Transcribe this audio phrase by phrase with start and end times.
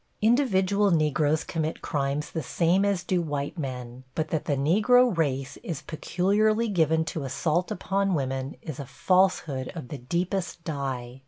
[0.23, 5.57] Individual Negroes commit crimes the same as do white men, but that the Negro race
[5.57, 11.19] is peculiarly given to assault upon women, is a falsehood of the deepest dye.